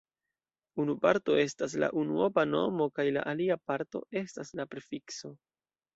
Unu 0.83 0.93
parto 1.03 1.35
estas 1.41 1.75
la 1.83 1.89
unuopa 2.03 2.47
nomo 2.53 2.89
kaj 2.97 3.07
la 3.19 3.27
alia 3.35 3.61
parto 3.73 4.03
estas 4.23 4.55
la 4.61 4.67
prefikso. 4.73 5.33